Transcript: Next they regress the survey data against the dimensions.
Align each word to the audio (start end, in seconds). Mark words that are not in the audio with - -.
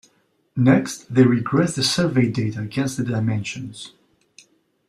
Next 0.57 1.13
they 1.13 1.21
regress 1.21 1.75
the 1.75 1.83
survey 1.83 2.27
data 2.31 2.59
against 2.61 2.97
the 2.97 3.03
dimensions. 3.03 3.93